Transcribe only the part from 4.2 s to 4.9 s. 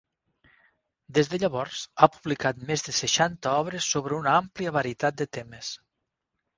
una àmplia